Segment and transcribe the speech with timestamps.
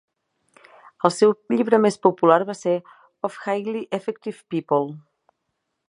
[1.09, 2.73] El seu llibre més popular va ser
[3.29, 4.93] "of Highly Effective People".